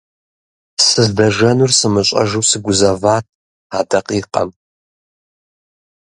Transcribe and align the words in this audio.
Сыздэжэнур 0.85 1.71
сымыщӏэжу 1.77 2.43
сыгузэват 2.49 3.25
а 3.77 3.79
дакъикъэм. 3.89 4.49